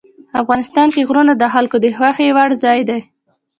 افغانستان 0.41 0.87
کې 0.93 1.07
غرونه 1.09 1.33
د 1.37 1.43
خلکو 1.53 1.75
د 1.83 1.85
خوښې 1.97 2.27
وړ 2.35 2.49
ځای 2.63 2.79
دی. 2.89 2.99